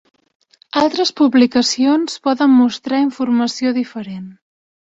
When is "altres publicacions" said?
0.83-2.17